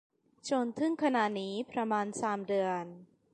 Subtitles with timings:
[0.49, 2.85] จนถึงขณะนี้ประมาณสามเดือน